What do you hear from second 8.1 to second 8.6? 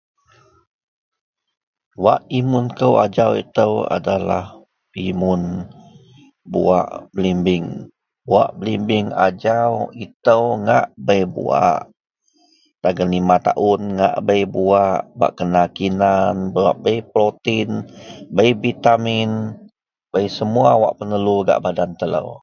buak